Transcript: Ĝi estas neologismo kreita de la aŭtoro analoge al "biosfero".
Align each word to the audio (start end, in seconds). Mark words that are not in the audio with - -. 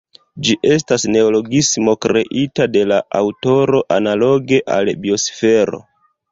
Ĝi 0.45 0.53
estas 0.69 1.03
neologismo 1.15 1.93
kreita 2.07 2.67
de 2.77 2.83
la 2.93 2.99
aŭtoro 3.21 3.85
analoge 4.01 4.63
al 4.81 4.93
"biosfero". 5.07 5.85